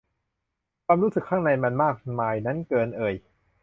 [0.85, 1.49] ความรู้สึกข้างใน
[1.81, 3.15] มากมายนั้นเกินเอ่ย